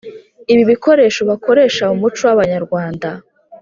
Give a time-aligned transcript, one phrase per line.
[0.51, 3.09] ibi bikoresho bakoresha mu muco w’abanyarwanda.